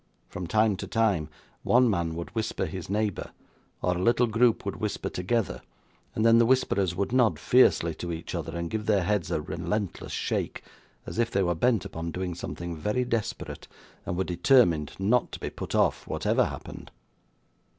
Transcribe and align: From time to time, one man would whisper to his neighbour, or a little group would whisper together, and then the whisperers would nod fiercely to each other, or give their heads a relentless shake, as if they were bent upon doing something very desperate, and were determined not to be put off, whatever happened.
From 0.29 0.47
time 0.47 0.77
to 0.77 0.87
time, 0.87 1.29
one 1.61 1.87
man 1.87 2.15
would 2.15 2.33
whisper 2.33 2.65
to 2.65 2.71
his 2.71 2.89
neighbour, 2.89 3.29
or 3.83 3.95
a 3.95 4.01
little 4.01 4.25
group 4.25 4.65
would 4.65 4.77
whisper 4.77 5.11
together, 5.11 5.61
and 6.15 6.25
then 6.25 6.39
the 6.39 6.45
whisperers 6.47 6.95
would 6.95 7.11
nod 7.11 7.37
fiercely 7.37 7.93
to 7.93 8.11
each 8.11 8.33
other, 8.33 8.57
or 8.57 8.63
give 8.63 8.87
their 8.87 9.03
heads 9.03 9.29
a 9.29 9.39
relentless 9.39 10.11
shake, 10.11 10.63
as 11.05 11.19
if 11.19 11.29
they 11.29 11.43
were 11.43 11.53
bent 11.53 11.85
upon 11.85 12.09
doing 12.09 12.33
something 12.33 12.75
very 12.75 13.05
desperate, 13.05 13.67
and 14.03 14.17
were 14.17 14.23
determined 14.23 14.93
not 14.97 15.31
to 15.33 15.39
be 15.39 15.51
put 15.51 15.75
off, 15.75 16.07
whatever 16.07 16.45
happened. 16.45 16.89